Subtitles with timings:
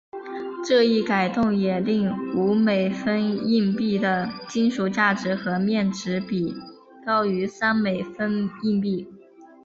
[0.67, 6.55] 这一改动也令五美分硬币的金属价值和面值比
[7.05, 9.07] 高于三美分硬币。